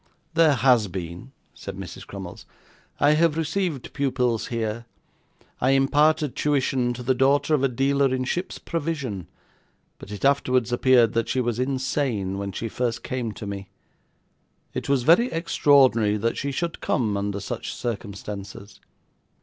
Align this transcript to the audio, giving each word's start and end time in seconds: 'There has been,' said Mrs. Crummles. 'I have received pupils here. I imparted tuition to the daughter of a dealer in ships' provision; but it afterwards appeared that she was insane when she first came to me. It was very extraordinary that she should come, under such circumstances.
'There 0.33 0.55
has 0.55 0.87
been,' 0.87 1.31
said 1.53 1.77
Mrs. 1.77 2.07
Crummles. 2.07 2.47
'I 2.99 3.11
have 3.11 3.37
received 3.37 3.93
pupils 3.93 4.47
here. 4.47 4.87
I 5.59 5.77
imparted 5.77 6.35
tuition 6.35 6.91
to 6.95 7.03
the 7.03 7.13
daughter 7.13 7.53
of 7.53 7.61
a 7.61 7.67
dealer 7.67 8.07
in 8.11 8.23
ships' 8.23 8.57
provision; 8.57 9.27
but 9.99 10.09
it 10.11 10.25
afterwards 10.25 10.71
appeared 10.71 11.13
that 11.13 11.29
she 11.29 11.39
was 11.39 11.59
insane 11.59 12.39
when 12.39 12.51
she 12.51 12.67
first 12.67 13.03
came 13.03 13.31
to 13.33 13.45
me. 13.45 13.69
It 14.73 14.89
was 14.89 15.03
very 15.03 15.31
extraordinary 15.31 16.17
that 16.17 16.35
she 16.35 16.51
should 16.51 16.81
come, 16.81 17.15
under 17.15 17.39
such 17.39 17.71
circumstances. 17.71 18.79